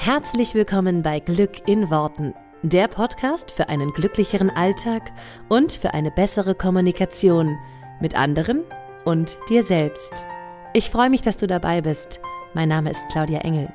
[0.00, 5.10] Herzlich willkommen bei Glück in Worten, der Podcast für einen glücklicheren Alltag
[5.48, 7.58] und für eine bessere Kommunikation
[8.00, 8.62] mit anderen
[9.04, 10.24] und dir selbst.
[10.72, 12.20] Ich freue mich, dass du dabei bist.
[12.54, 13.72] Mein Name ist Claudia Engel.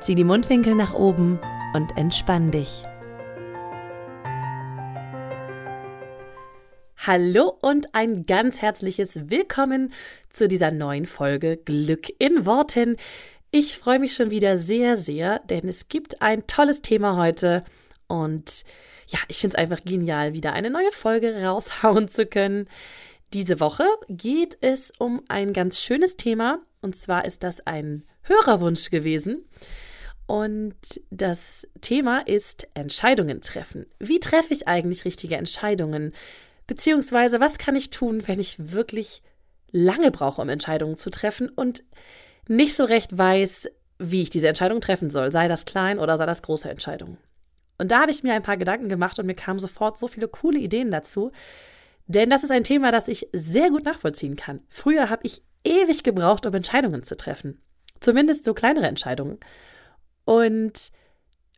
[0.00, 1.40] Zieh die Mundwinkel nach oben
[1.72, 2.84] und entspann dich.
[7.06, 9.92] Hallo und ein ganz herzliches Willkommen
[10.30, 12.96] zu dieser neuen Folge Glück in Worten.
[13.56, 17.62] Ich freue mich schon wieder sehr, sehr, denn es gibt ein tolles Thema heute
[18.08, 18.64] und
[19.06, 22.68] ja, ich finde es einfach genial, wieder eine neue Folge raushauen zu können.
[23.32, 28.90] Diese Woche geht es um ein ganz schönes Thema und zwar ist das ein Hörerwunsch
[28.90, 29.44] gewesen.
[30.26, 30.74] Und
[31.12, 33.86] das Thema ist Entscheidungen treffen.
[34.00, 36.12] Wie treffe ich eigentlich richtige Entscheidungen?
[36.66, 39.22] Beziehungsweise, was kann ich tun, wenn ich wirklich
[39.70, 41.84] lange brauche, um Entscheidungen zu treffen und
[42.48, 46.26] nicht so recht weiß, wie ich diese Entscheidung treffen soll, sei das klein oder sei
[46.26, 47.16] das große Entscheidung.
[47.78, 50.28] Und da habe ich mir ein paar Gedanken gemacht und mir kamen sofort so viele
[50.28, 51.32] coole Ideen dazu,
[52.06, 54.60] denn das ist ein Thema, das ich sehr gut nachvollziehen kann.
[54.68, 57.60] Früher habe ich ewig gebraucht, um Entscheidungen zu treffen.
[58.00, 59.38] Zumindest so kleinere Entscheidungen.
[60.24, 60.92] Und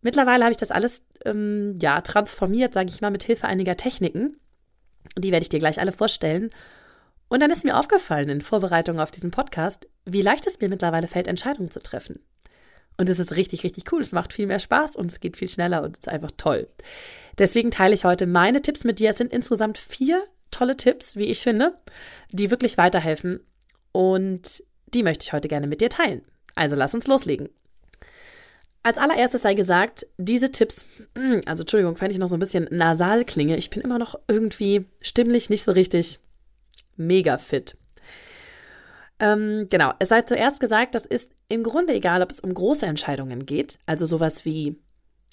[0.02, 4.38] mittlerweile habe ich das alles ähm, ja transformiert, sage ich mal, mit Hilfe einiger Techniken.
[5.18, 6.50] Die werde ich dir gleich alle vorstellen.
[7.28, 11.08] Und dann ist mir aufgefallen in Vorbereitung auf diesen Podcast, wie leicht es mir mittlerweile
[11.08, 12.20] fällt, Entscheidungen zu treffen.
[12.96, 14.00] Und es ist richtig, richtig cool.
[14.00, 16.68] Es macht viel mehr Spaß und es geht viel schneller und es ist einfach toll.
[17.38, 19.10] Deswegen teile ich heute meine Tipps mit dir.
[19.10, 21.74] Es sind insgesamt vier tolle Tipps, wie ich finde,
[22.30, 23.40] die wirklich weiterhelfen.
[23.92, 24.62] Und
[24.94, 26.22] die möchte ich heute gerne mit dir teilen.
[26.54, 27.48] Also lass uns loslegen.
[28.82, 32.68] Als allererstes sei gesagt, diese Tipps, hm, also Entschuldigung, wenn ich noch so ein bisschen
[32.70, 36.20] nasal klinge, ich bin immer noch irgendwie stimmlich nicht so richtig
[36.96, 37.76] mega fit.
[39.18, 42.84] Ähm, genau, es sei zuerst gesagt, das ist im Grunde egal, ob es um große
[42.84, 44.76] Entscheidungen geht, also sowas wie,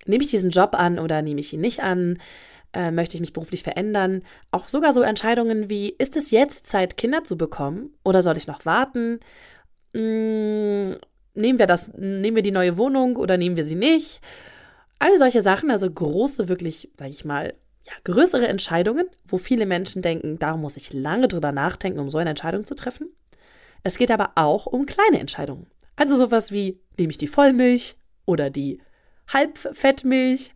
[0.06, 2.20] nehme ich diesen Job an oder nehme ich ihn nicht an,
[2.74, 6.98] äh, möchte ich mich beruflich verändern, auch sogar so Entscheidungen wie, ist es jetzt Zeit,
[6.98, 9.20] Kinder zu bekommen oder soll ich noch warten?
[9.94, 10.98] Hm,
[11.34, 14.22] nehmen wir das, nehmen wir die neue Wohnung oder nehmen wir sie nicht?
[15.00, 17.54] All solche Sachen, also große, wirklich, sage ich mal,
[17.86, 22.18] ja, größere Entscheidungen, wo viele Menschen denken, da muss ich lange drüber nachdenken, um so
[22.18, 23.10] eine Entscheidung zu treffen.
[23.84, 25.68] Es geht aber auch um kleine Entscheidungen.
[25.96, 28.82] Also sowas wie, nehme ich die Vollmilch oder die
[29.32, 30.54] Halbfettmilch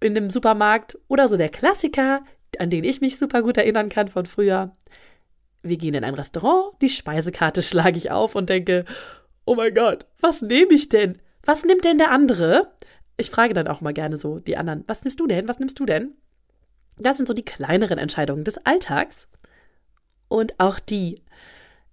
[0.00, 2.22] in dem Supermarkt oder so der Klassiker,
[2.58, 4.76] an den ich mich super gut erinnern kann von früher.
[5.62, 8.84] Wir gehen in ein Restaurant, die Speisekarte schlage ich auf und denke,
[9.44, 11.18] oh mein Gott, was nehme ich denn?
[11.44, 12.70] Was nimmt denn der andere?
[13.16, 15.48] Ich frage dann auch mal gerne so die anderen, was nimmst du denn?
[15.48, 16.14] Was nimmst du denn?
[17.00, 19.28] Das sind so die kleineren Entscheidungen des Alltags.
[20.28, 21.20] Und auch die,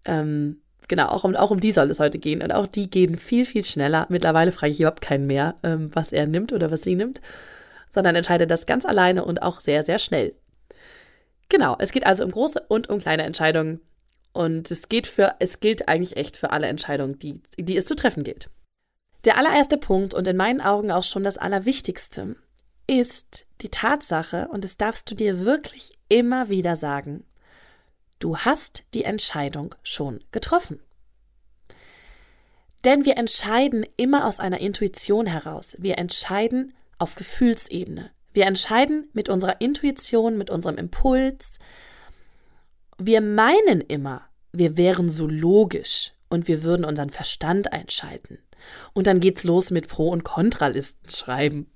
[0.06, 2.42] ähm, genau, auch um, auch um die soll es heute gehen.
[2.42, 4.06] Und auch die gehen viel, viel schneller.
[4.10, 7.22] Mittlerweile frage ich überhaupt keinen mehr, ähm, was er nimmt oder was sie nimmt,
[7.90, 10.36] sondern entscheide das ganz alleine und auch sehr, sehr schnell.
[11.50, 13.80] Genau, es geht also um große und um kleine Entscheidungen.
[14.34, 17.96] Und es geht für, es gilt eigentlich echt für alle Entscheidungen, die, die es zu
[17.96, 18.50] treffen gilt.
[19.26, 22.36] Der allererste Punkt und in meinen Augen auch schon das Allerwichtigste
[22.88, 27.26] ist die Tatsache, und das darfst du dir wirklich immer wieder sagen,
[28.20, 30.80] du hast die Entscheidung schon getroffen.
[32.86, 35.76] Denn wir entscheiden immer aus einer Intuition heraus.
[35.80, 38.12] Wir entscheiden auf Gefühlsebene.
[38.34, 41.60] Wir entscheiden mit unserer Intuition, mit unserem Impuls.
[42.98, 44.22] Wir meinen immer,
[44.54, 48.40] wir wären so logisch und wir würden unseren Verstand einschalten.
[48.94, 51.70] Und dann geht's los mit Pro- und Kontralisten schreiben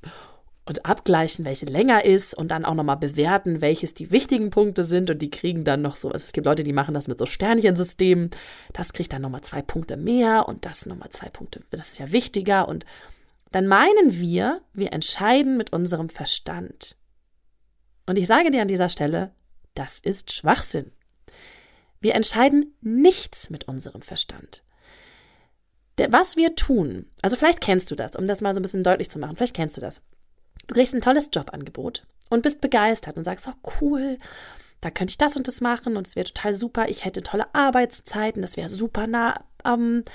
[0.65, 5.09] und abgleichen, welche länger ist und dann auch nochmal bewerten, welches die wichtigen Punkte sind
[5.09, 7.25] und die kriegen dann noch so, also es gibt Leute, die machen das mit so
[7.25, 8.29] Sternchensystemen,
[8.73, 12.11] das kriegt dann nochmal zwei Punkte mehr und das nochmal zwei Punkte, das ist ja
[12.11, 12.85] wichtiger und
[13.51, 16.95] dann meinen wir, wir entscheiden mit unserem Verstand.
[18.05, 19.31] Und ich sage dir an dieser Stelle,
[19.73, 20.91] das ist Schwachsinn.
[21.99, 24.63] Wir entscheiden nichts mit unserem Verstand.
[26.09, 29.09] Was wir tun, also vielleicht kennst du das, um das mal so ein bisschen deutlich
[29.09, 30.01] zu machen, vielleicht kennst du das.
[30.71, 34.17] Du kriegst ein tolles Jobangebot und bist begeistert und sagst, oh cool,
[34.79, 36.87] da könnte ich das und das machen und es wäre total super.
[36.87, 40.05] Ich hätte tolle Arbeitszeiten, das wäre super nah ähm,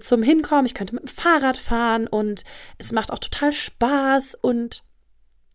[0.00, 0.66] zum Hinkommen.
[0.66, 2.42] Ich könnte mit dem Fahrrad fahren und
[2.78, 4.82] es macht auch total Spaß und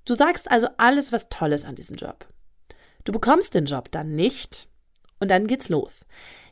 [0.06, 2.26] du sagst also alles, was toll ist an diesem Job.
[3.04, 4.70] Du bekommst den Job dann nicht
[5.20, 6.06] und dann geht's los.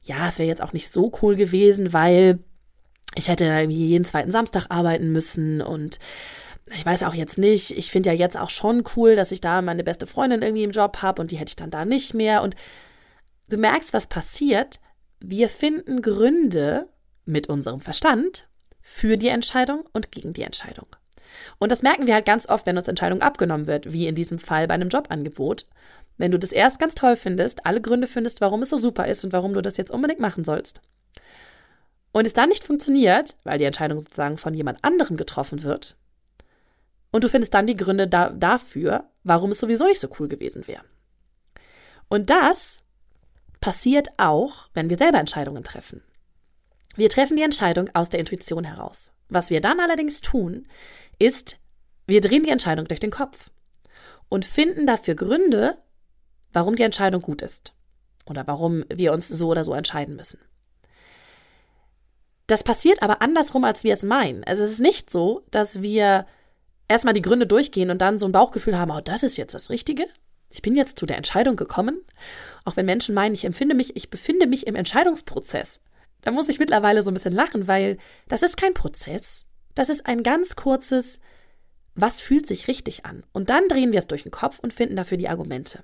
[0.03, 2.39] Ja, es wäre jetzt auch nicht so cool gewesen, weil
[3.15, 5.99] ich hätte jeden zweiten Samstag arbeiten müssen und
[6.71, 9.61] ich weiß auch jetzt nicht, ich finde ja jetzt auch schon cool, dass ich da
[9.61, 12.41] meine beste Freundin irgendwie im Job habe und die hätte ich dann da nicht mehr.
[12.41, 12.55] Und
[13.49, 14.79] du merkst, was passiert.
[15.19, 16.87] Wir finden Gründe
[17.25, 18.47] mit unserem Verstand,
[18.81, 20.87] für die Entscheidung und gegen die Entscheidung.
[21.57, 24.37] Und das merken wir halt ganz oft, wenn uns Entscheidung abgenommen wird, wie in diesem
[24.37, 25.65] Fall bei einem Jobangebot.
[26.17, 29.23] Wenn du das erst ganz toll findest, alle Gründe findest, warum es so super ist
[29.23, 30.81] und warum du das jetzt unbedingt machen sollst.
[32.11, 35.95] Und es dann nicht funktioniert, weil die Entscheidung sozusagen von jemand anderem getroffen wird.
[37.13, 40.67] Und du findest dann die Gründe da, dafür, warum es sowieso nicht so cool gewesen
[40.67, 40.83] wäre.
[42.09, 42.79] Und das
[43.61, 46.01] passiert auch, wenn wir selber Entscheidungen treffen.
[46.95, 49.11] Wir treffen die Entscheidung aus der Intuition heraus.
[49.29, 50.67] Was wir dann allerdings tun,
[51.19, 51.57] ist,
[52.07, 53.51] wir drehen die Entscheidung durch den Kopf
[54.27, 55.77] und finden dafür Gründe,
[56.51, 57.73] warum die Entscheidung gut ist
[58.25, 60.39] oder warum wir uns so oder so entscheiden müssen.
[62.47, 64.43] Das passiert aber andersrum, als wir es meinen.
[64.45, 66.25] Also es ist nicht so, dass wir
[66.93, 69.69] erstmal die Gründe durchgehen und dann so ein Bauchgefühl haben, oh, das ist jetzt das
[69.69, 70.05] Richtige.
[70.49, 71.99] Ich bin jetzt zu der Entscheidung gekommen.
[72.63, 75.81] Auch wenn Menschen meinen, ich empfinde mich, ich befinde mich im Entscheidungsprozess.
[76.21, 77.97] Da muss ich mittlerweile so ein bisschen lachen, weil
[78.29, 79.45] das ist kein Prozess.
[79.75, 81.19] Das ist ein ganz kurzes,
[81.95, 83.23] was fühlt sich richtig an?
[83.33, 85.83] Und dann drehen wir es durch den Kopf und finden dafür die Argumente.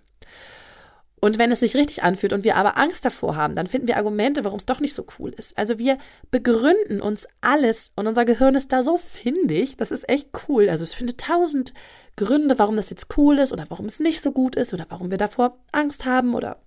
[1.21, 3.97] Und wenn es sich richtig anfühlt und wir aber Angst davor haben, dann finden wir
[3.97, 5.57] Argumente, warum es doch nicht so cool ist.
[5.57, 5.97] Also wir
[6.31, 10.69] begründen uns alles und unser Gehirn ist da so findig, das ist echt cool.
[10.69, 11.73] Also es findet tausend
[12.15, 15.11] Gründe, warum das jetzt cool ist oder warum es nicht so gut ist oder warum
[15.11, 16.61] wir davor Angst haben oder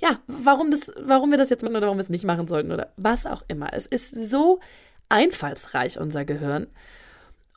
[0.00, 2.72] ja, warum, das, warum wir das jetzt machen oder warum wir es nicht machen sollten
[2.72, 3.72] oder was auch immer.
[3.72, 4.60] Es ist so
[5.10, 6.68] einfallsreich, unser Gehirn.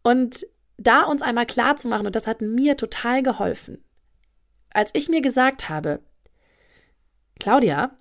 [0.03, 0.45] Und
[0.77, 3.81] da uns einmal klar zu machen, und das hat mir total geholfen,
[4.73, 5.99] als ich mir gesagt habe,
[7.39, 7.97] Claudia,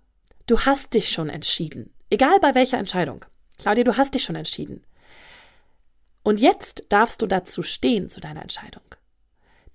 [0.47, 3.25] du hast dich schon entschieden, egal bei welcher Entscheidung.
[3.59, 4.85] Claudia, du hast dich schon entschieden.
[6.23, 8.83] Und jetzt darfst du dazu stehen, zu deiner Entscheidung.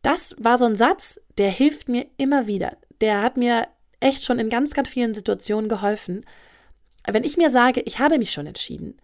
[0.02, 2.78] Das war so ein Satz, der hilft mir immer wieder.
[3.02, 3.68] Der hat mir
[4.00, 6.26] echt schon in ganz, ganz vielen Situationen geholfen.
[7.06, 8.98] Wenn ich mir sage, ich habe mich schon entschieden,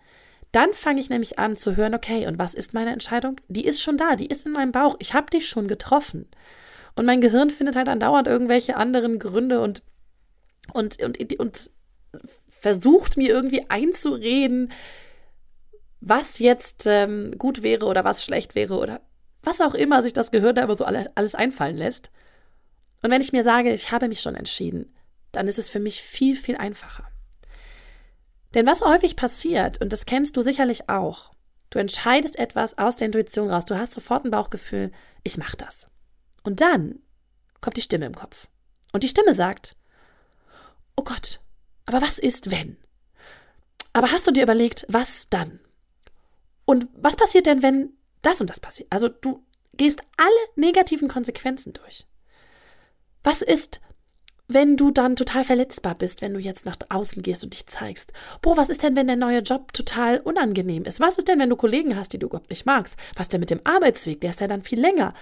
[0.52, 3.42] dann fange ich nämlich an zu hören, okay, und was ist meine Entscheidung?
[3.48, 4.96] Die ist schon da, die ist in meinem Bauch.
[5.00, 6.28] Ich habe dich schon getroffen.
[6.96, 9.82] Und mein Gehirn findet halt andauernd irgendwelche anderen Gründe und,
[10.74, 11.72] und, und, und
[12.50, 14.72] versucht mir irgendwie einzureden,
[16.00, 19.02] was jetzt ähm, gut wäre oder was schlecht wäre oder
[19.42, 22.12] was auch immer sich das Gehirn da immer so alles, einfallen lässt.
[23.02, 24.94] Und wenn ich mir sage, ich habe mich schon entschieden,
[25.32, 27.06] dann ist es für mich viel, viel einfacher.
[28.54, 31.32] Denn was häufig passiert, und das kennst du sicherlich auch,
[31.70, 34.92] du entscheidest etwas aus der Intuition raus, du hast sofort ein Bauchgefühl,
[35.24, 35.88] ich mache das.
[36.44, 37.00] Und dann
[37.62, 38.48] kommt die Stimme im Kopf.
[38.92, 39.76] Und die Stimme sagt,
[40.96, 41.40] oh Gott,
[41.86, 42.78] aber was ist, wenn?
[43.94, 45.60] Aber hast du dir überlegt, was dann?
[46.66, 48.92] Und was passiert denn, wenn das und das passiert?
[48.92, 49.44] Also du
[49.76, 52.06] gehst alle negativen Konsequenzen durch.
[53.24, 53.82] Was ist,
[54.48, 58.12] wenn du dann total verletzbar bist, wenn du jetzt nach außen gehst und dich zeigst?
[58.42, 61.00] Boah, was ist denn, wenn der neue Job total unangenehm ist?
[61.00, 62.96] Was ist denn, wenn du Kollegen hast, die du überhaupt nicht magst?
[63.16, 64.22] Was denn mit dem Arbeitsweg?
[64.22, 65.14] Der ist ja dann viel länger.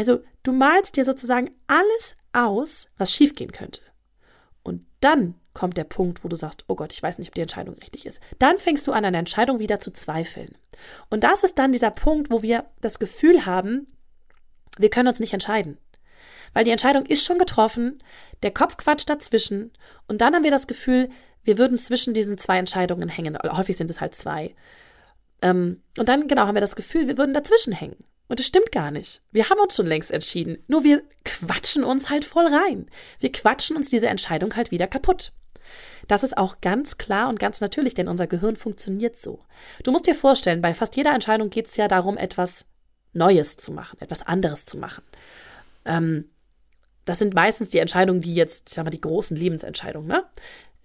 [0.00, 3.82] Also du malst dir sozusagen alles aus, was schiefgehen könnte.
[4.62, 7.42] Und dann kommt der Punkt, wo du sagst, oh Gott, ich weiß nicht, ob die
[7.42, 8.18] Entscheidung richtig ist.
[8.38, 10.56] Dann fängst du an, an der Entscheidung wieder zu zweifeln.
[11.10, 13.88] Und das ist dann dieser Punkt, wo wir das Gefühl haben,
[14.78, 15.76] wir können uns nicht entscheiden.
[16.54, 18.02] Weil die Entscheidung ist schon getroffen,
[18.42, 19.70] der Kopf quatscht dazwischen
[20.08, 21.10] und dann haben wir das Gefühl,
[21.44, 23.36] wir würden zwischen diesen zwei Entscheidungen hängen.
[23.44, 24.54] Häufig sind es halt zwei.
[25.42, 28.02] Ähm, und dann, genau, haben wir das Gefühl, wir würden dazwischen hängen.
[28.30, 29.22] Und es stimmt gar nicht.
[29.32, 30.62] Wir haben uns schon längst entschieden.
[30.68, 32.88] Nur wir quatschen uns halt voll rein.
[33.18, 35.32] Wir quatschen uns diese Entscheidung halt wieder kaputt.
[36.06, 39.40] Das ist auch ganz klar und ganz natürlich, denn unser Gehirn funktioniert so.
[39.82, 42.66] Du musst dir vorstellen, bei fast jeder Entscheidung geht es ja darum, etwas
[43.12, 45.02] Neues zu machen, etwas anderes zu machen.
[45.84, 46.30] Ähm,
[47.06, 50.24] das sind meistens die Entscheidungen, die jetzt, ich sag mal, die großen Lebensentscheidungen, ne?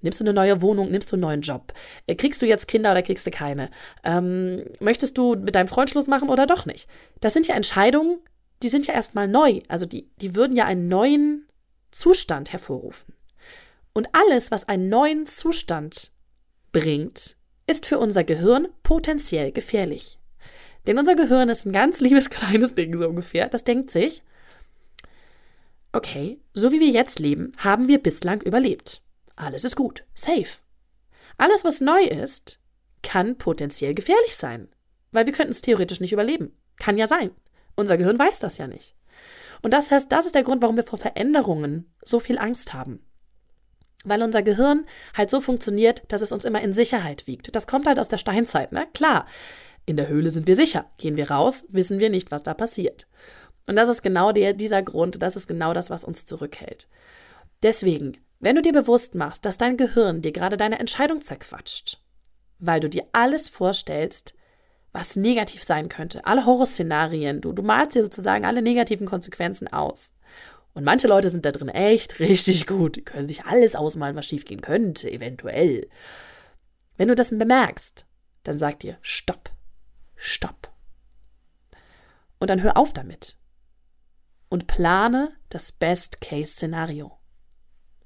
[0.06, 1.74] Nimmst du eine neue Wohnung, nimmst du einen neuen Job?
[2.06, 3.72] Äh, kriegst du jetzt Kinder oder kriegst du keine?
[4.04, 6.88] Ähm, möchtest du mit deinem Freund Schluss machen oder doch nicht?
[7.22, 8.20] Das sind ja Entscheidungen,
[8.62, 9.62] die sind ja erstmal neu.
[9.68, 11.48] Also die, die würden ja einen neuen
[11.90, 13.16] Zustand hervorrufen.
[13.94, 16.12] Und alles, was einen neuen Zustand
[16.72, 17.36] bringt,
[17.66, 20.20] ist für unser Gehirn potenziell gefährlich.
[20.86, 23.48] Denn unser Gehirn ist ein ganz liebes kleines Ding so ungefähr.
[23.48, 24.22] Das denkt sich,
[25.94, 29.02] okay, so wie wir jetzt leben, haben wir bislang überlebt.
[29.36, 30.60] Alles ist gut, safe.
[31.38, 32.60] Alles, was neu ist,
[33.02, 34.70] kann potenziell gefährlich sein,
[35.12, 36.58] weil wir könnten es theoretisch nicht überleben.
[36.78, 37.32] Kann ja sein.
[37.76, 38.96] Unser Gehirn weiß das ja nicht.
[39.62, 43.06] Und das heißt, das ist der Grund, warum wir vor Veränderungen so viel Angst haben.
[44.04, 47.56] Weil unser Gehirn halt so funktioniert, dass es uns immer in Sicherheit wiegt.
[47.56, 48.88] Das kommt halt aus der Steinzeit, ne?
[48.94, 49.26] Klar.
[49.88, 50.86] In der Höhle sind wir sicher.
[50.98, 53.08] Gehen wir raus, wissen wir nicht, was da passiert.
[53.68, 56.88] Und das ist genau der, dieser Grund, das ist genau das, was uns zurückhält.
[57.64, 62.02] Deswegen, wenn du dir bewusst machst, dass dein Gehirn dir gerade deine Entscheidung zerquatscht,
[62.60, 64.34] weil du dir alles vorstellst,
[64.96, 66.26] was negativ sein könnte.
[66.26, 67.42] Alle Horrorszenarien.
[67.42, 70.14] Du, du malst dir sozusagen alle negativen Konsequenzen aus.
[70.74, 72.96] Und manche Leute sind da drin echt richtig gut.
[72.96, 75.90] Die können sich alles ausmalen, was schiefgehen könnte, eventuell.
[76.98, 78.06] Wenn du das bemerkst,
[78.44, 79.52] dann sag dir Stopp.
[80.16, 80.72] Stopp.
[82.40, 83.38] Und dann hör auf damit.
[84.50, 87.12] Und plane das Best-Case-Szenario.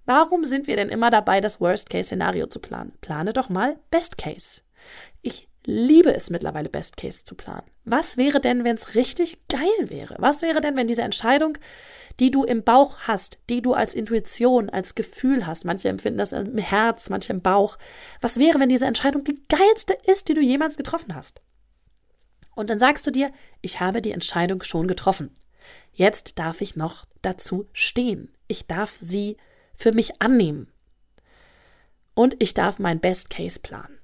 [0.10, 2.94] Warum sind wir denn immer dabei, das Worst-Case-Szenario zu planen?
[3.00, 4.62] Plane doch mal Best-Case.
[5.22, 7.70] Ich liebe es mittlerweile, Best-Case zu planen.
[7.86, 10.16] Was wäre denn, wenn es richtig geil wäre?
[10.18, 11.60] Was wäre denn, wenn diese Entscheidung,
[12.20, 16.32] die du im Bauch hast, die du als Intuition, als Gefühl hast, manche empfinden das
[16.32, 17.78] im Herz, manche im Bauch,
[18.20, 21.44] was wäre, wenn diese Entscheidung die geilste ist, die du jemals getroffen hast?
[22.56, 25.38] Und dann sagst du dir, ich habe die Entscheidung schon getroffen.
[25.94, 28.34] Jetzt darf ich noch dazu stehen.
[28.48, 29.38] Ich darf sie
[29.80, 30.68] für mich annehmen.
[32.14, 33.98] Und ich darf mein Best Case planen.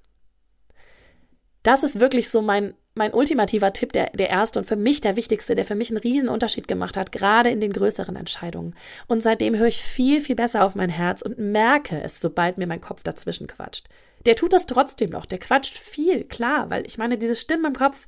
[1.63, 5.17] Das ist wirklich so mein, mein ultimativer Tipp, der, der erste und für mich der
[5.17, 8.74] wichtigste, der für mich einen riesen Unterschied gemacht hat, gerade in den größeren Entscheidungen.
[9.08, 12.67] Und seitdem höre ich viel, viel besser auf mein Herz und merke es, sobald mir
[12.67, 13.89] mein Kopf dazwischen quatscht.
[14.25, 17.74] Der tut das trotzdem noch, der quatscht viel, klar, weil ich meine, diese Stimmen im
[17.74, 18.08] Kopf,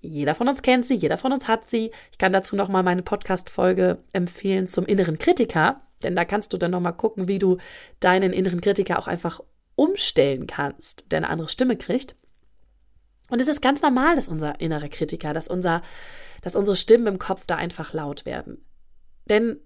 [0.00, 1.92] jeder von uns kennt sie, jeder von uns hat sie.
[2.10, 6.70] Ich kann dazu nochmal meine Podcast-Folge empfehlen zum inneren Kritiker, denn da kannst du dann
[6.70, 7.58] nochmal gucken, wie du
[8.00, 9.40] deinen inneren Kritiker auch einfach
[9.74, 12.16] umstellen kannst, der eine andere Stimme kriegt.
[13.30, 15.82] Und es ist ganz normal, dass unser innerer Kritiker, dass, unser,
[16.42, 18.64] dass unsere Stimmen im Kopf da einfach laut werden.
[19.26, 19.60] Denn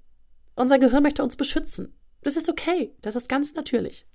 [0.55, 1.95] unser Gehirn möchte uns beschützen.
[2.23, 4.07] Das ist okay, das ist ganz natürlich.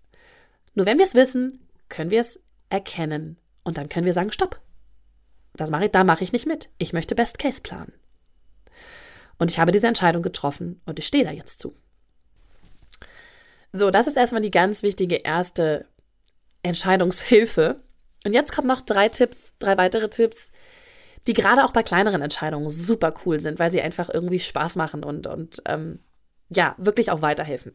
[0.75, 4.61] Nur wenn wir es wissen, können wir es erkennen und dann können wir sagen, stopp.
[5.53, 6.69] Das mache ich, da mache ich nicht mit.
[6.77, 7.93] Ich möchte Best Case planen.
[9.39, 11.75] Und ich habe diese Entscheidung getroffen und ich stehe da jetzt zu.
[13.73, 15.85] So, das ist erstmal die ganz wichtige erste
[16.63, 17.81] Entscheidungshilfe,
[18.27, 20.51] und jetzt kommen noch drei Tipps, drei weitere Tipps,
[21.27, 25.05] die gerade auch bei kleineren Entscheidungen super cool sind, weil sie einfach irgendwie Spaß machen
[25.05, 25.99] und, und ähm,
[26.49, 27.73] ja, wirklich auch weiterhelfen.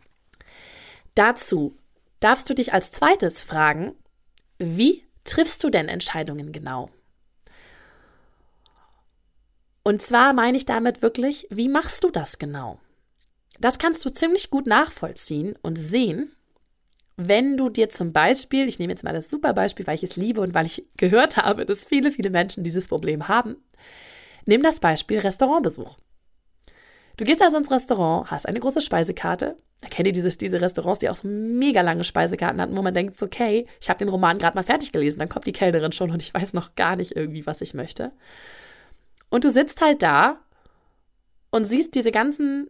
[1.14, 1.78] Dazu
[2.20, 3.94] darfst du dich als zweites fragen,
[4.58, 6.90] wie triffst du denn Entscheidungen genau?
[9.84, 12.78] Und zwar meine ich damit wirklich, wie machst du das genau?
[13.62, 16.34] Das kannst du ziemlich gut nachvollziehen und sehen,
[17.16, 20.16] wenn du dir zum Beispiel, ich nehme jetzt mal das super Beispiel, weil ich es
[20.16, 23.56] liebe und weil ich gehört habe, dass viele, viele Menschen dieses Problem haben,
[24.46, 25.96] nimm das Beispiel Restaurantbesuch.
[27.16, 29.56] Du gehst also ins Restaurant, hast eine große Speisekarte.
[29.80, 33.68] Erkenne dieses, diese Restaurants, die auch so mega lange Speisekarten hatten, wo man denkt, okay,
[33.80, 36.34] ich habe den Roman gerade mal fertig gelesen, dann kommt die Kellnerin schon und ich
[36.34, 38.10] weiß noch gar nicht irgendwie, was ich möchte.
[39.30, 40.40] Und du sitzt halt da
[41.52, 42.68] und siehst diese ganzen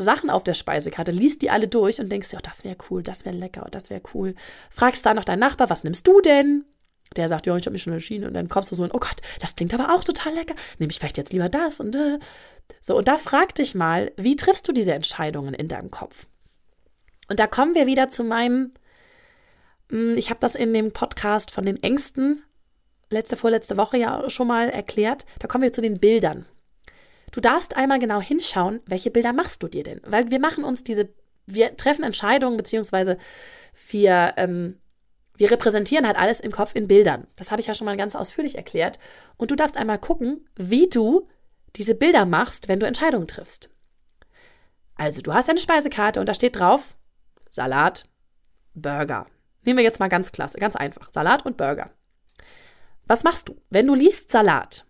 [0.00, 3.02] Sachen auf der Speisekarte, liest die alle durch und denkst dir, oh, das wäre cool,
[3.02, 4.34] das wäre lecker, das wäre cool.
[4.70, 6.64] Fragst dann noch deinen Nachbar, was nimmst du denn?
[7.16, 8.26] Der sagt, ja, ich habe mich schon entschieden.
[8.26, 10.54] Und dann kommst du so in, oh Gott, das klingt aber auch total lecker.
[10.78, 12.18] Nehme ich vielleicht jetzt lieber das und äh.
[12.80, 12.96] so.
[12.96, 16.28] Und da frag dich mal, wie triffst du diese Entscheidungen in deinem Kopf?
[17.28, 18.72] Und da kommen wir wieder zu meinem,
[19.90, 22.44] hm, ich habe das in dem Podcast von den Ängsten
[23.10, 25.24] letzte, vorletzte Woche ja schon mal erklärt.
[25.40, 26.46] Da kommen wir zu den Bildern.
[27.32, 30.00] Du darfst einmal genau hinschauen, welche Bilder machst du dir denn?
[30.06, 31.08] Weil wir machen uns diese,
[31.46, 33.18] wir treffen Entscheidungen, beziehungsweise
[33.90, 34.78] wir, ähm,
[35.36, 37.26] wir repräsentieren halt alles im Kopf in Bildern.
[37.36, 38.98] Das habe ich ja schon mal ganz ausführlich erklärt.
[39.36, 41.28] Und du darfst einmal gucken, wie du
[41.76, 43.70] diese Bilder machst, wenn du Entscheidungen triffst.
[44.96, 46.96] Also, du hast eine Speisekarte und da steht drauf
[47.50, 48.06] Salat,
[48.74, 49.26] Burger.
[49.64, 51.10] Nehmen wir jetzt mal ganz klasse, ganz einfach.
[51.12, 51.90] Salat und Burger.
[53.06, 53.56] Was machst du?
[53.70, 54.84] Wenn du liest Salat,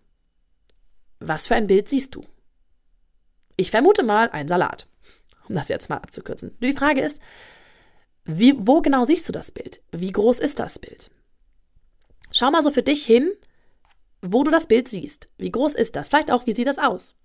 [1.19, 2.25] was für ein Bild siehst du?
[3.57, 4.87] Ich vermute mal ein Salat,
[5.47, 6.57] um das jetzt mal abzukürzen.
[6.61, 7.21] Die Frage ist,
[8.25, 9.81] wie, wo genau siehst du das Bild?
[9.91, 11.09] Wie groß ist das Bild?
[12.31, 13.31] Schau mal so für dich hin,
[14.21, 15.29] wo du das Bild siehst.
[15.37, 16.09] Wie groß ist das?
[16.09, 17.15] Vielleicht auch, wie sieht das aus?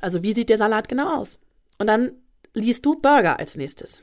[0.00, 1.40] Also, wie sieht der Salat genau aus?
[1.78, 2.12] Und dann
[2.54, 4.02] liest du Burger als nächstes.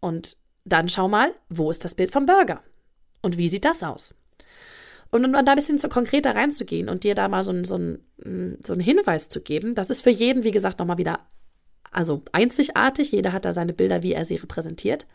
[0.00, 2.62] Und dann schau mal, wo ist das Bild vom Burger?
[3.22, 4.14] Und wie sieht das aus?
[5.14, 8.58] Und um da ein bisschen so konkreter reinzugehen und dir da mal so, so, ein,
[8.64, 11.20] so einen Hinweis zu geben, das ist für jeden, wie gesagt, nochmal wieder
[11.92, 13.12] also einzigartig.
[13.12, 15.06] Jeder hat da seine Bilder, wie er sie repräsentiert.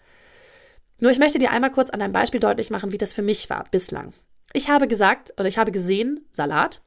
[1.02, 3.50] Nur ich möchte dir einmal kurz an einem Beispiel deutlich machen, wie das für mich
[3.50, 4.14] war bislang.
[4.54, 6.82] Ich habe gesagt oder ich habe gesehen Salat,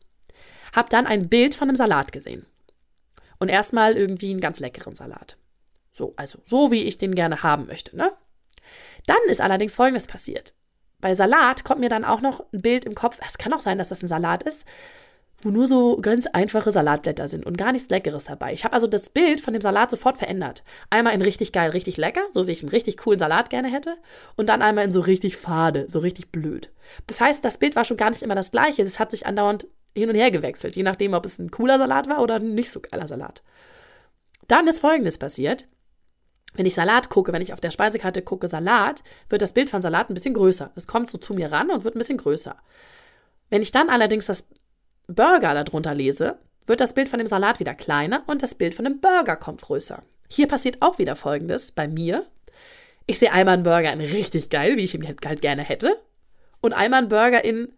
[0.74, 2.46] habe dann ein Bild von einem Salat gesehen.
[3.38, 5.36] Und erstmal irgendwie einen ganz leckeren Salat.
[5.92, 8.10] So, also so wie ich den gerne haben möchte, ne?
[9.04, 10.54] Dann ist allerdings Folgendes passiert.
[11.02, 13.18] Bei Salat kommt mir dann auch noch ein Bild im Kopf.
[13.26, 14.64] Es kann auch sein, dass das ein Salat ist,
[15.42, 18.52] wo nur so ganz einfache Salatblätter sind und gar nichts Leckeres dabei.
[18.52, 20.62] Ich habe also das Bild von dem Salat sofort verändert.
[20.90, 23.96] Einmal in richtig geil, richtig lecker, so wie ich einen richtig coolen Salat gerne hätte,
[24.36, 26.70] und dann einmal in so richtig fade, so richtig blöd.
[27.08, 28.82] Das heißt, das Bild war schon gar nicht immer das gleiche.
[28.82, 29.66] Es hat sich andauernd
[29.96, 32.70] hin und her gewechselt, je nachdem, ob es ein cooler Salat war oder ein nicht
[32.70, 33.42] so geiler Salat.
[34.46, 35.66] Dann ist Folgendes passiert.
[36.54, 39.82] Wenn ich Salat gucke, wenn ich auf der Speisekarte gucke Salat, wird das Bild von
[39.82, 40.70] Salat ein bisschen größer.
[40.74, 42.56] Es kommt so zu mir ran und wird ein bisschen größer.
[43.50, 44.46] Wenn ich dann allerdings das
[45.06, 48.84] Burger darunter lese, wird das Bild von dem Salat wieder kleiner und das Bild von
[48.84, 50.02] dem Burger kommt größer.
[50.28, 52.26] Hier passiert auch wieder Folgendes bei mir.
[53.06, 55.96] Ich sehe einmal einen Burger in richtig geil, wie ich ihn halt, gerne hätte,
[56.60, 57.72] und einmal einen Burger in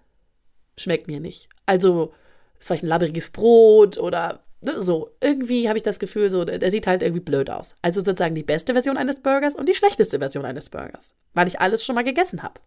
[0.76, 1.48] schmeckt mir nicht.
[1.66, 2.12] Also
[2.58, 5.10] ist vielleicht ein labberiges Brot oder ne, so.
[5.20, 7.76] Irgendwie habe ich das Gefühl, so, der sieht halt irgendwie blöd aus.
[7.82, 11.60] Also sozusagen die beste Version eines Burgers und die schlechteste Version eines Burgers, weil ich
[11.60, 12.60] alles schon mal gegessen habe.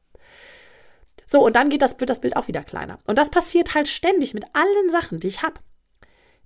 [1.25, 2.99] So, und dann geht das, wird das Bild auch wieder kleiner.
[3.05, 5.59] Und das passiert halt ständig mit allen Sachen, die ich habe.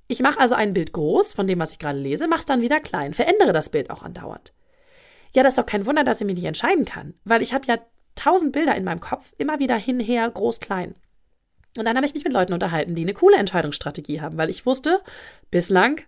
[0.08, 2.62] Ich mache also ein Bild groß von dem, was ich gerade lese, mache es dann
[2.62, 4.54] wieder klein, verändere das Bild auch andauernd.
[5.34, 7.66] Ja, das ist doch kein Wunder, dass ich mich nicht entscheiden kann, weil ich habe
[7.66, 7.78] ja
[8.16, 10.96] tausend Bilder in meinem Kopf, immer wieder hinher, groß, klein.
[11.78, 14.66] Und dann habe ich mich mit Leuten unterhalten, die eine coole Entscheidungsstrategie haben, weil ich
[14.66, 15.02] wusste,
[15.52, 16.02] bislang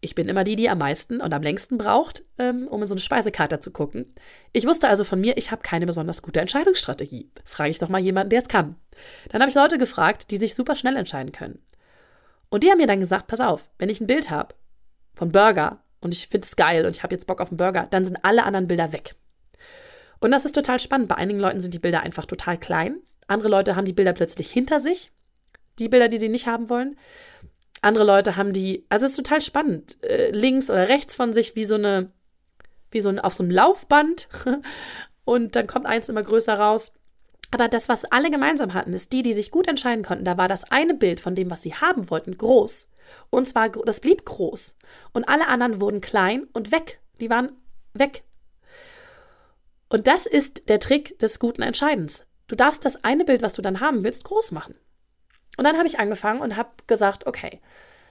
[0.00, 2.94] ich bin immer die, die am meisten und am längsten braucht, ähm, um in so
[2.94, 4.14] eine Speisekarte zu gucken.
[4.52, 7.30] Ich wusste also von mir, ich habe keine besonders gute Entscheidungsstrategie.
[7.44, 8.76] Frage ich doch mal jemanden, der es kann.
[9.30, 11.58] Dann habe ich Leute gefragt, die sich super schnell entscheiden können.
[12.50, 14.54] Und die haben mir dann gesagt, pass auf, wenn ich ein Bild habe
[15.14, 17.88] von Burger und ich finde es geil und ich habe jetzt Bock auf einen Burger,
[17.90, 19.14] dann sind alle anderen Bilder weg.
[20.20, 21.08] Und das ist total spannend.
[21.08, 22.98] Bei einigen Leuten sind die Bilder einfach total klein.
[23.26, 25.10] Andere Leute haben die Bilder plötzlich hinter sich.
[25.78, 26.96] Die Bilder, die sie nicht haben wollen.
[27.82, 31.56] Andere Leute haben die, also es ist total spannend, äh, links oder rechts von sich
[31.56, 32.10] wie so eine,
[32.90, 34.28] wie so ein, auf so einem Laufband
[35.24, 36.94] und dann kommt eins immer größer raus.
[37.50, 40.24] Aber das, was alle gemeinsam hatten, ist die, die sich gut entscheiden konnten.
[40.24, 42.90] Da war das eine Bild von dem, was sie haben wollten, groß.
[43.30, 44.76] Und zwar, das blieb groß.
[45.12, 47.00] Und alle anderen wurden klein und weg.
[47.20, 47.52] Die waren
[47.94, 48.24] weg.
[49.88, 52.26] Und das ist der Trick des guten Entscheidens.
[52.48, 54.74] Du darfst das eine Bild, was du dann haben willst, groß machen.
[55.56, 57.60] Und dann habe ich angefangen und habe gesagt, okay,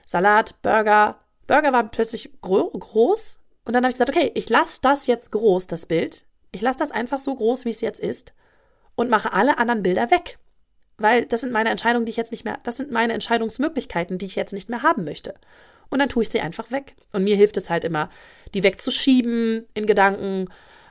[0.06, 1.18] Salat, Burger.
[1.46, 3.40] Burger war plötzlich gro groß.
[3.64, 6.24] Und dann habe ich gesagt, okay, ich lasse das jetzt groß, das Bild.
[6.52, 8.32] Ich lasse das einfach so groß, wie es jetzt ist.
[8.94, 10.38] Und mache alle anderen Bilder weg.
[10.96, 14.26] Weil das sind meine Entscheidungen, die ich jetzt nicht mehr, das sind meine Entscheidungsmöglichkeiten, die
[14.26, 15.34] ich jetzt nicht mehr haben möchte.
[15.90, 16.94] Und dann tue ich sie einfach weg.
[17.12, 18.10] Und mir hilft es halt immer,
[18.54, 20.48] die wegzuschieben in Gedanken.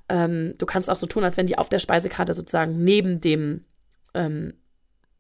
[0.10, 3.65] Ähm, du kannst auch so tun, als wenn die auf der Speisekarte sozusagen neben dem
[4.13, 4.54] ähm,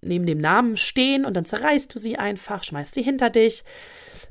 [0.01, 3.63] neben dem Namen stehen und dann zerreißt du sie einfach, schmeißt sie hinter dich.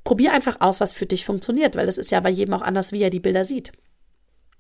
[0.05, 2.93] Probier einfach aus, was für dich funktioniert, weil das ist ja bei jedem auch anders,
[2.93, 3.73] wie er die Bilder sieht.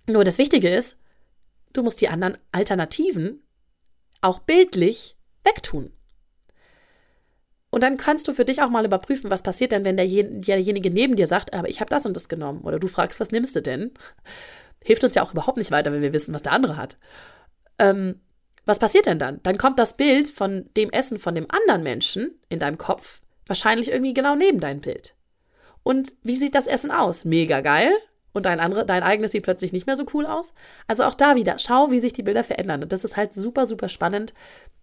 [0.06, 0.98] Nur das Wichtige ist,
[1.72, 3.42] du musst die anderen Alternativen
[4.20, 5.92] auch bildlich wegtun.
[7.70, 11.16] Und dann kannst du für dich auch mal überprüfen, was passiert denn, wenn derjenige neben
[11.16, 12.60] dir sagt, aber ich habe das und das genommen.
[12.62, 13.92] Oder du fragst, was nimmst du denn?
[14.84, 16.96] Hilft uns ja auch überhaupt nicht weiter, wenn wir wissen, was der andere hat.
[17.80, 18.20] Ähm,
[18.64, 19.40] was passiert denn dann?
[19.42, 23.90] Dann kommt das Bild von dem Essen von dem anderen Menschen in deinem Kopf wahrscheinlich
[23.90, 25.14] irgendwie genau neben dein Bild.
[25.82, 27.24] Und wie sieht das Essen aus?
[27.24, 27.92] Mega geil.
[28.32, 30.54] Und dein, andere, dein eigenes sieht plötzlich nicht mehr so cool aus.
[30.88, 32.82] Also auch da wieder, schau, wie sich die Bilder verändern.
[32.82, 34.34] Und das ist halt super, super spannend.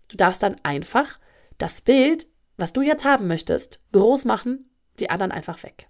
[0.08, 1.20] Du darfst dann einfach
[1.58, 5.88] das Bild, was du jetzt haben möchtest, groß machen, die anderen einfach weg.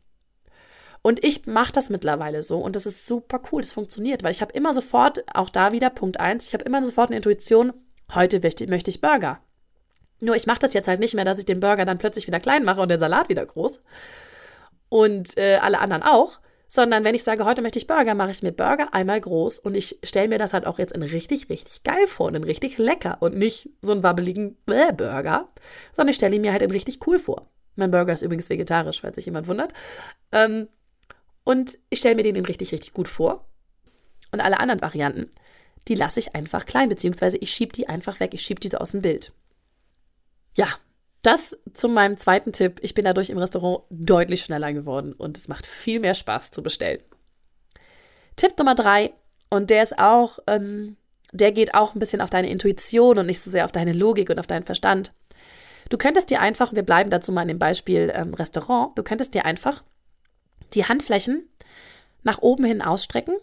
[1.02, 4.42] Und ich mache das mittlerweile so und das ist super cool, es funktioniert, weil ich
[4.42, 7.74] habe immer sofort, auch da wieder Punkt 1, ich habe immer sofort eine Intuition,
[8.14, 9.40] heute möchte ich Burger.
[10.20, 12.40] Nur ich mache das jetzt halt nicht mehr, dass ich den Burger dann plötzlich wieder
[12.40, 13.82] klein mache und den Salat wieder groß
[14.90, 18.44] und äh, alle anderen auch, sondern wenn ich sage, heute möchte ich Burger, mache ich
[18.44, 21.82] mir Burger einmal groß und ich stelle mir das halt auch jetzt in richtig, richtig
[21.84, 25.50] geil vor und in richtig lecker und nicht so einen wabbeligen Bläh Burger,
[25.94, 27.50] sondern ich stelle ihn mir halt in richtig cool vor.
[27.76, 29.74] Mein Burger ist übrigens vegetarisch, falls sich jemand wundert.
[30.32, 30.68] Ähm,
[31.44, 33.46] und ich stelle mir den richtig, richtig gut vor.
[34.32, 35.32] Und alle anderen Varianten,
[35.88, 38.34] die lasse ich einfach klein, beziehungsweise ich schiebe die einfach weg.
[38.34, 39.34] Ich schiebe die so aus dem Bild.
[40.56, 40.68] Ja,
[41.22, 42.80] das zu meinem zweiten Tipp.
[42.82, 46.64] Ich bin dadurch im Restaurant deutlich schneller geworden und es macht viel mehr Spaß zu
[46.64, 47.02] bestellen.
[48.36, 49.14] Tipp Nummer drei,
[49.52, 50.96] und der ist auch, ähm,
[51.34, 54.30] der geht auch ein bisschen auf deine Intuition und nicht so sehr auf deine Logik
[54.30, 55.12] und auf deinen Verstand.
[55.90, 59.34] Du könntest dir einfach, wir bleiben dazu mal in dem Beispiel ähm, Restaurant, du könntest
[59.34, 59.84] dir einfach
[60.74, 61.48] die Handflächen
[62.24, 63.36] nach oben hin ausstrecken.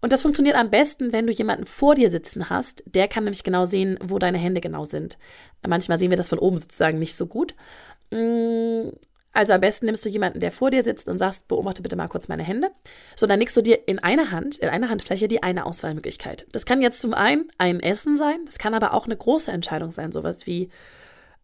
[0.00, 2.84] Und das funktioniert am besten, wenn du jemanden vor dir sitzen hast.
[2.86, 5.18] Der kann nämlich genau sehen, wo deine Hände genau sind.
[5.66, 7.54] Manchmal sehen wir das von oben sozusagen nicht so gut.
[8.10, 8.90] Mm,
[9.32, 12.08] also am besten nimmst du jemanden, der vor dir sitzt und sagst, beobachte bitte mal
[12.08, 12.70] kurz meine Hände.
[13.16, 16.46] So, dann nickst du dir in einer Hand, in einer Handfläche die eine Auswahlmöglichkeit.
[16.52, 19.92] Das kann jetzt zum einen ein Essen sein, das kann aber auch eine große Entscheidung
[19.92, 20.70] sein, sowas wie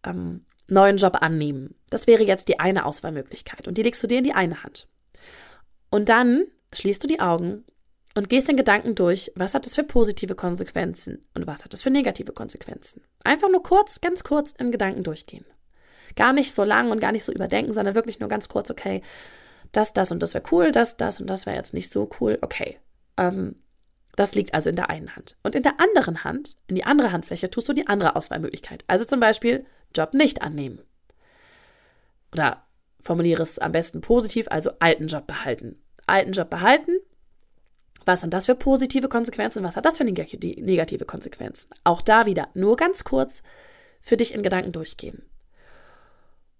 [0.04, 1.74] ähm, neuen Job annehmen.
[1.90, 4.88] Das wäre jetzt die eine Auswahlmöglichkeit und die legst du dir in die eine Hand.
[5.90, 7.64] Und dann schließt du die Augen
[8.14, 11.82] und gehst in Gedanken durch, was hat das für positive Konsequenzen und was hat das
[11.82, 13.02] für negative Konsequenzen.
[13.24, 15.44] Einfach nur kurz, ganz kurz in Gedanken durchgehen.
[16.16, 19.02] Gar nicht so lang und gar nicht so überdenken, sondern wirklich nur ganz kurz, okay,
[19.70, 22.38] das, das und das wäre cool, das, das und das wäre jetzt nicht so cool.
[22.42, 22.78] Okay,
[23.16, 23.56] ähm,
[24.16, 25.38] das liegt also in der einen Hand.
[25.42, 28.84] Und in der anderen Hand, in die andere Handfläche, tust du die andere Auswahlmöglichkeit.
[28.86, 30.80] Also zum Beispiel Job nicht annehmen.
[32.32, 32.64] Oder
[33.00, 35.80] formuliere es am besten positiv, also alten Job behalten.
[36.06, 36.98] Alten Job behalten.
[38.04, 39.62] Was sind das für positive Konsequenzen?
[39.62, 41.70] Was hat das für negative Konsequenzen?
[41.84, 43.42] Auch da wieder nur ganz kurz
[44.00, 45.22] für dich in Gedanken durchgehen.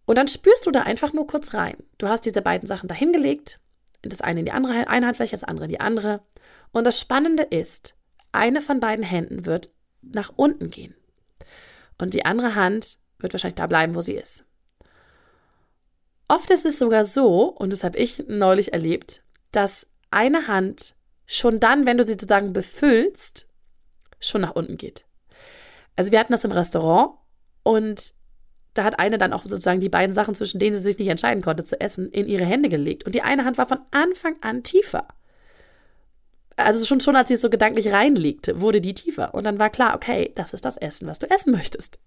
[0.04, 1.76] Und dann spürst du da einfach nur kurz rein.
[1.98, 3.60] Du hast diese beiden Sachen dahingelegt,
[4.02, 6.22] das eine in die andere eine Handfläche, das andere in die andere.
[6.72, 7.96] Und das Spannende ist,
[8.32, 10.94] eine von beiden Händen wird nach unten gehen.
[11.98, 14.44] Und die andere Hand wird wahrscheinlich da bleiben, wo sie ist.
[16.28, 20.94] Oft ist es sogar so, und das habe ich neulich erlebt, dass eine Hand
[21.26, 23.46] schon dann, wenn du sie sozusagen befüllst,
[24.18, 25.04] schon nach unten geht.
[25.96, 27.12] Also wir hatten das im Restaurant
[27.62, 28.14] und
[28.74, 31.42] da hat eine dann auch sozusagen die beiden Sachen, zwischen denen sie sich nicht entscheiden
[31.42, 33.04] konnte zu essen, in ihre Hände gelegt.
[33.04, 35.08] Und die eine Hand war von Anfang an tiefer.
[36.56, 39.34] Also schon, schon als sie es so gedanklich reinlegte, wurde die tiefer.
[39.34, 41.98] Und dann war klar, okay, das ist das Essen, was du essen möchtest.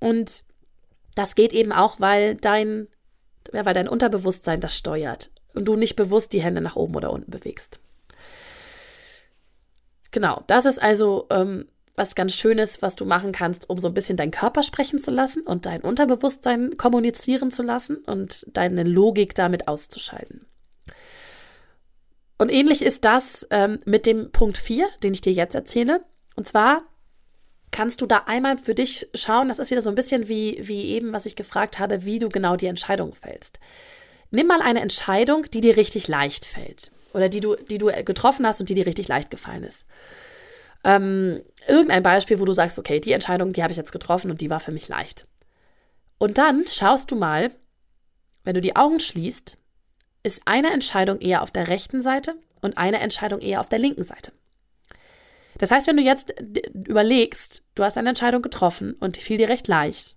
[0.00, 0.44] Und
[1.14, 2.88] das geht eben auch, weil dein,
[3.52, 7.12] ja, weil dein Unterbewusstsein das steuert und du nicht bewusst die Hände nach oben oder
[7.12, 7.80] unten bewegst.
[10.10, 13.94] Genau, das ist also ähm, was ganz Schönes, was du machen kannst, um so ein
[13.94, 19.34] bisschen deinen Körper sprechen zu lassen und dein Unterbewusstsein kommunizieren zu lassen und deine Logik
[19.34, 20.46] damit auszuschalten.
[22.38, 26.04] Und ähnlich ist das ähm, mit dem Punkt 4, den ich dir jetzt erzähle.
[26.34, 26.82] Und zwar
[27.76, 30.92] kannst du da einmal für dich schauen, das ist wieder so ein bisschen wie, wie
[30.92, 33.60] eben, was ich gefragt habe, wie du genau die Entscheidung fällst.
[34.30, 38.46] Nimm mal eine Entscheidung, die dir richtig leicht fällt oder die du, die du getroffen
[38.46, 39.84] hast und die dir richtig leicht gefallen ist.
[40.84, 44.40] Ähm, irgendein Beispiel, wo du sagst, okay, die Entscheidung, die habe ich jetzt getroffen und
[44.40, 45.26] die war für mich leicht.
[46.16, 47.50] Und dann schaust du mal,
[48.42, 49.58] wenn du die Augen schließt,
[50.22, 54.04] ist eine Entscheidung eher auf der rechten Seite und eine Entscheidung eher auf der linken
[54.04, 54.32] Seite.
[55.58, 56.34] Das heißt, wenn du jetzt
[56.72, 60.16] überlegst, du hast eine Entscheidung getroffen und die fiel dir recht leicht,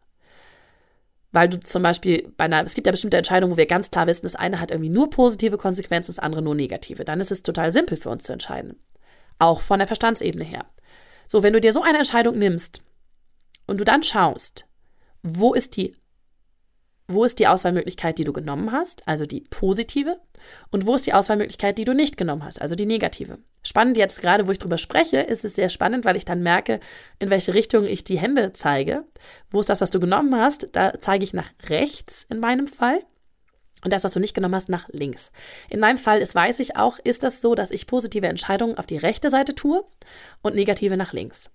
[1.32, 4.08] weil du zum Beispiel bei einer, es gibt ja bestimmte Entscheidungen, wo wir ganz klar
[4.08, 7.06] wissen, das eine hat irgendwie nur positive Konsequenzen, das andere nur negative.
[7.06, 8.80] Dann ist es total simpel für uns zu entscheiden.
[9.38, 10.65] Auch von der Verstandsebene her.
[11.28, 12.82] So, wenn du dir so eine Entscheidung nimmst
[13.67, 14.67] und du dann schaust,
[15.21, 15.95] wo ist die,
[17.10, 20.19] wo ist die Auswahlmöglichkeit, die du genommen hast, also die positive,
[20.69, 23.39] und wo ist die Auswahlmöglichkeit, die du nicht genommen hast, also die negative.
[23.63, 26.80] Spannend jetzt gerade, wo ich drüber spreche, ist es sehr spannend, weil ich dann merke,
[27.17, 29.06] in welche Richtung ich die Hände zeige.
[29.50, 30.69] Wo ist das, was du genommen hast?
[30.74, 33.02] Da zeige ich nach rechts in meinem Fall
[33.84, 35.32] und das, was du nicht genommen hast, nach links.
[35.69, 38.86] In meinem Fall ist, weiß ich auch, ist das so, dass ich positive Entscheidungen auf
[38.86, 39.84] die rechte Seite tue
[40.41, 41.50] und negative nach links.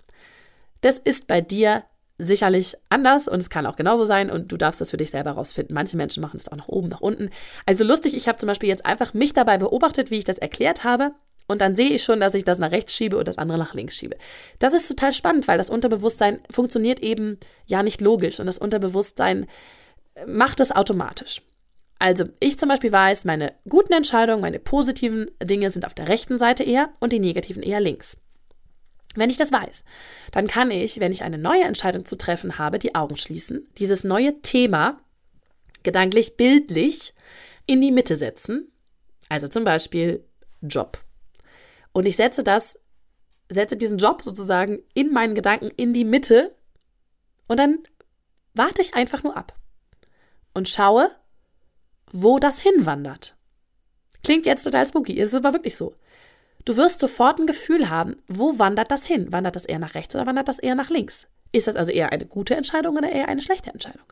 [0.80, 1.84] Das ist bei dir
[2.18, 5.32] sicherlich anders und es kann auch genauso sein und du darfst das für dich selber
[5.32, 5.74] rausfinden.
[5.74, 7.30] Manche Menschen machen das auch nach oben, nach unten.
[7.66, 10.84] Also lustig, ich habe zum Beispiel jetzt einfach mich dabei beobachtet, wie ich das erklärt
[10.84, 11.12] habe
[11.46, 13.74] und dann sehe ich schon, dass ich das nach rechts schiebe und das andere nach
[13.74, 14.16] links schiebe.
[14.58, 19.46] Das ist total spannend, weil das Unterbewusstsein funktioniert eben ja nicht logisch und das Unterbewusstsein
[20.26, 21.42] macht es automatisch.
[21.98, 26.38] Also ich zum Beispiel weiß, meine guten Entscheidungen, meine positiven Dinge sind auf der rechten
[26.38, 28.16] Seite eher und die negativen eher links.
[29.14, 29.84] Wenn ich das weiß,
[30.32, 34.04] dann kann ich, wenn ich eine neue Entscheidung zu treffen habe, die Augen schließen, dieses
[34.04, 35.00] neue Thema
[35.82, 37.14] gedanklich, bildlich
[37.66, 38.72] in die Mitte setzen.
[39.28, 40.24] Also zum Beispiel
[40.62, 40.98] Job.
[41.92, 42.78] Und ich setze das,
[43.48, 46.54] setze diesen Job sozusagen in meinen Gedanken in die Mitte
[47.46, 47.78] und dann
[48.54, 49.54] warte ich einfach nur ab
[50.54, 51.10] und schaue,
[52.10, 53.36] wo das hinwandert.
[54.22, 55.94] Klingt jetzt total spooky, ist aber wirklich so.
[56.64, 59.32] Du wirst sofort ein Gefühl haben, wo wandert das hin?
[59.32, 61.26] Wandert das eher nach rechts oder wandert das eher nach links?
[61.52, 64.06] Ist das also eher eine gute Entscheidung oder eher eine schlechte Entscheidung?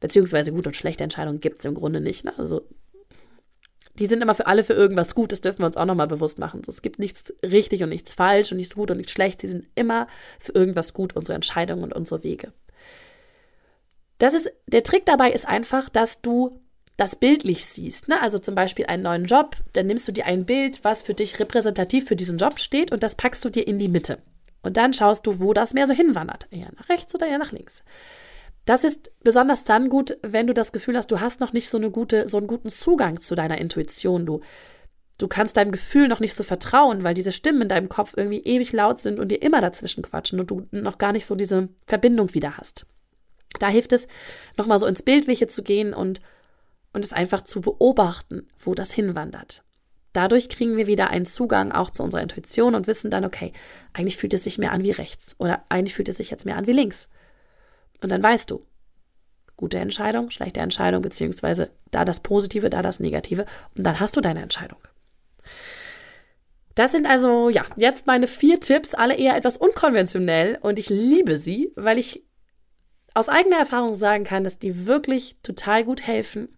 [0.00, 2.24] Beziehungsweise gute und schlechte Entscheidungen gibt es im Grunde nicht.
[2.24, 2.32] Ne?
[2.38, 2.62] Also,
[3.98, 6.38] die sind immer für alle für irgendwas gut, das dürfen wir uns auch nochmal bewusst
[6.38, 6.62] machen.
[6.68, 9.40] Es gibt nichts richtig und nichts falsch und nichts gut und nichts schlecht.
[9.40, 10.06] Sie sind immer
[10.38, 12.52] für irgendwas gut, unsere Entscheidungen und unsere Wege.
[14.18, 16.60] Das ist, der Trick dabei ist einfach, dass du
[16.96, 18.08] das bildlich siehst.
[18.08, 18.20] Ne?
[18.20, 21.38] Also zum Beispiel einen neuen Job, dann nimmst du dir ein Bild, was für dich
[21.38, 24.18] repräsentativ für diesen Job steht und das packst du dir in die Mitte.
[24.62, 26.48] Und dann schaust du, wo das mehr so hinwandert.
[26.50, 27.84] Eher nach rechts oder eher nach links.
[28.64, 31.78] Das ist besonders dann gut, wenn du das Gefühl hast, du hast noch nicht so,
[31.78, 34.26] eine gute, so einen guten Zugang zu deiner Intuition.
[34.26, 34.40] Du,
[35.18, 38.40] du kannst deinem Gefühl noch nicht so vertrauen, weil diese Stimmen in deinem Kopf irgendwie
[38.40, 41.68] ewig laut sind und dir immer dazwischen quatschen und du noch gar nicht so diese
[41.86, 42.86] Verbindung wieder hast.
[43.60, 44.08] Da hilft es,
[44.56, 46.20] nochmal so ins Bildliche zu gehen und,
[46.96, 49.62] und es einfach zu beobachten, wo das hinwandert.
[50.14, 53.52] Dadurch kriegen wir wieder einen Zugang auch zu unserer Intuition und wissen dann, okay,
[53.92, 56.56] eigentlich fühlt es sich mehr an wie rechts oder eigentlich fühlt es sich jetzt mehr
[56.56, 57.10] an wie links.
[58.00, 58.64] Und dann weißt du,
[59.58, 63.44] gute Entscheidung, schlechte Entscheidung, beziehungsweise da das Positive, da das Negative.
[63.76, 64.78] Und dann hast du deine Entscheidung.
[66.76, 71.36] Das sind also, ja, jetzt meine vier Tipps, alle eher etwas unkonventionell und ich liebe
[71.36, 72.24] sie, weil ich
[73.12, 76.55] aus eigener Erfahrung sagen kann, dass die wirklich total gut helfen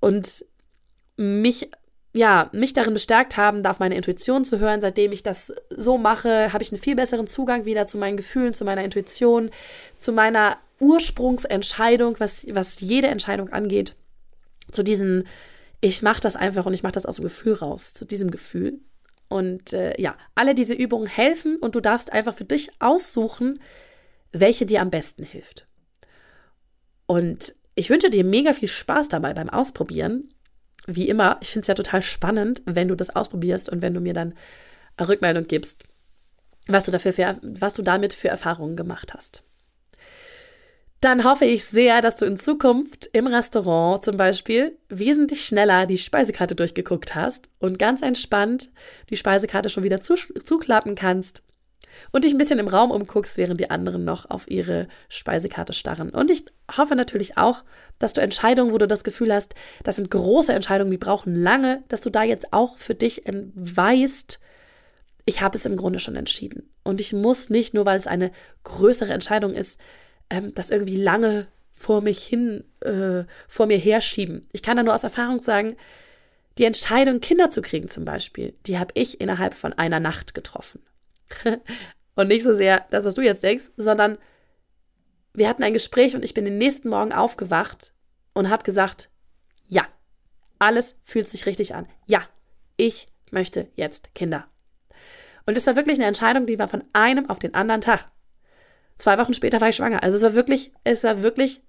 [0.00, 0.44] und
[1.16, 1.70] mich
[2.14, 4.80] ja, mich darin bestärkt haben, da auf meine Intuition zu hören.
[4.80, 8.54] Seitdem ich das so mache, habe ich einen viel besseren Zugang wieder zu meinen Gefühlen,
[8.54, 9.50] zu meiner Intuition,
[9.96, 13.94] zu meiner Ursprungsentscheidung, was, was jede Entscheidung angeht.
[14.72, 15.24] Zu diesem,
[15.80, 18.80] ich mache das einfach und ich mache das aus dem Gefühl raus, zu diesem Gefühl.
[19.28, 23.60] Und äh, ja, alle diese Übungen helfen und du darfst einfach für dich aussuchen,
[24.32, 25.66] welche dir am besten hilft.
[27.06, 30.30] Und ich wünsche dir mega viel Spaß dabei beim Ausprobieren
[30.88, 34.00] wie immer, ich finde es ja total spannend, wenn du das ausprobierst und wenn du
[34.00, 34.34] mir dann
[34.98, 35.84] Rückmeldung gibst,
[36.66, 39.44] was du, dafür für, was du damit für Erfahrungen gemacht hast.
[41.00, 45.98] Dann hoffe ich sehr, dass du in Zukunft im Restaurant zum Beispiel wesentlich schneller die
[45.98, 48.70] Speisekarte durchgeguckt hast und ganz entspannt
[49.10, 51.42] die Speisekarte schon wieder zuklappen kannst
[52.12, 56.10] und dich ein bisschen im Raum umguckst, während die anderen noch auf ihre Speisekarte starren.
[56.10, 56.44] Und ich
[56.76, 57.64] hoffe natürlich auch,
[57.98, 61.82] dass du Entscheidungen, wo du das Gefühl hast, das sind große Entscheidungen, die brauchen lange,
[61.88, 64.40] dass du da jetzt auch für dich weißt,
[65.24, 66.70] ich habe es im Grunde schon entschieden.
[66.84, 68.30] Und ich muss nicht, nur weil es eine
[68.64, 69.78] größere Entscheidung ist,
[70.30, 74.48] ähm, das irgendwie lange vor mich hin, äh, vor mir herschieben.
[74.52, 75.76] Ich kann da nur aus Erfahrung sagen,
[76.58, 80.80] die Entscheidung, Kinder zu kriegen zum Beispiel, die habe ich innerhalb von einer Nacht getroffen.
[82.14, 84.18] Und nicht so sehr das, was du jetzt denkst, sondern
[85.34, 87.92] wir hatten ein Gespräch und ich bin den nächsten Morgen aufgewacht
[88.34, 89.10] und habe gesagt,
[89.68, 89.86] ja,
[90.58, 91.86] alles fühlt sich richtig an.
[92.06, 92.22] Ja,
[92.76, 94.46] ich möchte jetzt Kinder.
[95.46, 98.10] Und es war wirklich eine Entscheidung, die war von einem auf den anderen Tag.
[98.98, 100.02] Zwei Wochen später war ich schwanger.
[100.02, 101.62] Also es war wirklich, es war wirklich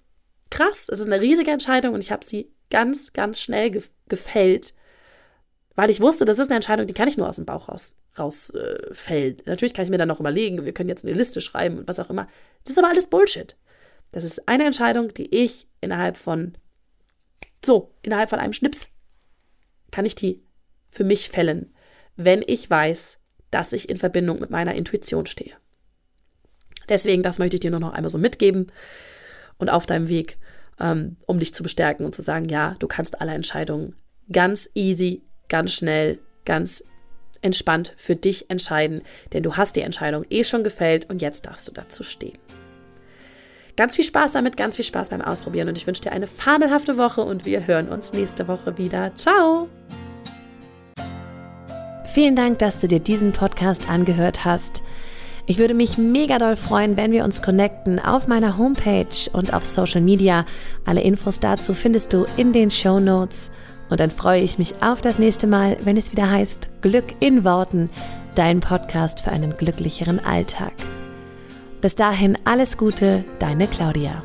[0.50, 0.88] krass.
[0.90, 4.74] Es ist eine riesige Entscheidung und ich habe sie ganz, ganz schnell ge gefällt
[5.76, 7.96] weil ich wusste, das ist eine Entscheidung, die kann ich nur aus dem Bauch raus
[8.18, 9.38] rausfällen.
[9.38, 11.88] Äh, Natürlich kann ich mir dann noch überlegen, wir können jetzt eine Liste schreiben und
[11.88, 12.28] was auch immer.
[12.64, 13.56] Das ist aber alles Bullshit.
[14.12, 16.56] Das ist eine Entscheidung, die ich innerhalb von
[17.64, 18.88] so, innerhalb von einem Schnips
[19.90, 20.42] kann ich die
[20.90, 21.74] für mich fällen,
[22.16, 23.18] wenn ich weiß,
[23.50, 25.54] dass ich in Verbindung mit meiner Intuition stehe.
[26.88, 28.72] Deswegen, das möchte ich dir nur noch einmal so mitgeben
[29.58, 30.38] und auf deinem Weg,
[30.80, 33.94] ähm, um dich zu bestärken und zu sagen, ja, du kannst alle Entscheidungen
[34.32, 36.82] ganz easy ganz schnell, ganz
[37.42, 39.02] entspannt für dich entscheiden,
[39.34, 42.38] denn du hast die Entscheidung eh schon gefällt und jetzt darfst du dazu stehen.
[43.76, 46.96] Ganz viel Spaß damit, ganz viel Spaß beim Ausprobieren und ich wünsche dir eine fabelhafte
[46.96, 49.14] Woche und wir hören uns nächste Woche wieder.
[49.14, 49.68] Ciao!
[52.06, 54.82] Vielen Dank, dass du dir diesen Podcast angehört hast.
[55.46, 59.64] Ich würde mich mega doll freuen, wenn wir uns connecten auf meiner Homepage und auf
[59.64, 60.44] Social Media.
[60.84, 63.50] Alle Infos dazu findest du in den Show Notes.
[63.90, 67.44] Und dann freue ich mich auf das nächste Mal, wenn es wieder heißt Glück in
[67.44, 67.90] Worten,
[68.34, 70.72] dein Podcast für einen glücklicheren Alltag.
[71.80, 74.22] Bis dahin alles Gute, deine Claudia.